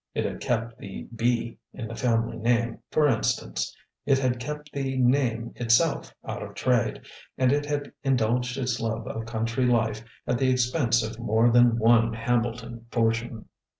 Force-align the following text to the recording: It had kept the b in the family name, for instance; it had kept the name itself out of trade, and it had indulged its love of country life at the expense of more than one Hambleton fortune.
It 0.15 0.25
had 0.25 0.39
kept 0.41 0.79
the 0.79 1.03
b 1.15 1.59
in 1.73 1.87
the 1.87 1.95
family 1.95 2.35
name, 2.37 2.79
for 2.89 3.05
instance; 3.07 3.77
it 4.03 4.17
had 4.17 4.39
kept 4.39 4.71
the 4.73 4.97
name 4.97 5.51
itself 5.55 6.11
out 6.25 6.41
of 6.41 6.55
trade, 6.55 7.01
and 7.37 7.51
it 7.51 7.67
had 7.67 7.93
indulged 8.01 8.57
its 8.57 8.79
love 8.79 9.05
of 9.05 9.27
country 9.27 9.65
life 9.67 10.03
at 10.25 10.39
the 10.39 10.49
expense 10.49 11.03
of 11.03 11.19
more 11.19 11.51
than 11.51 11.77
one 11.77 12.13
Hambleton 12.13 12.87
fortune. 12.89 13.45